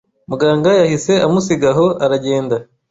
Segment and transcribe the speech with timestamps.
[0.29, 2.55] Muganga yahise amusiga aho aragenda